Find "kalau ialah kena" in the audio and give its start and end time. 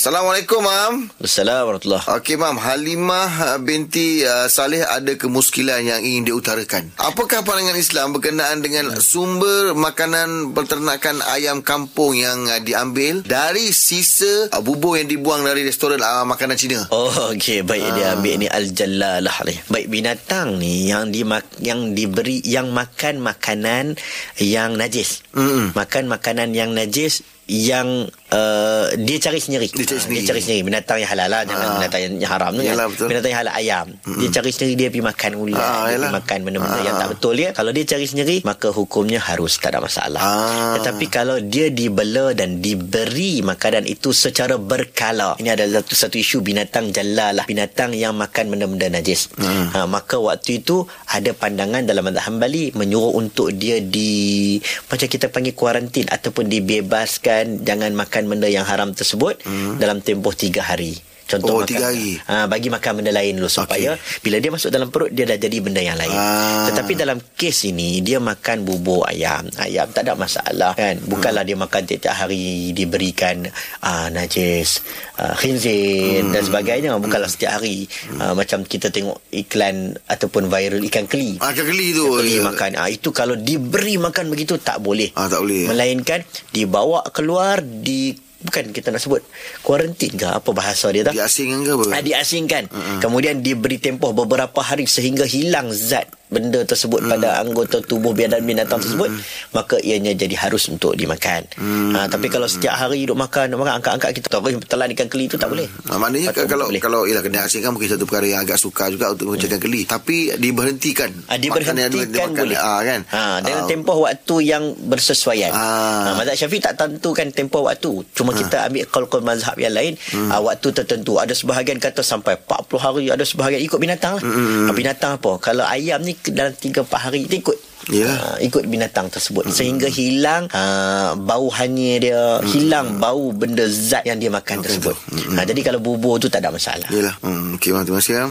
106.78-107.44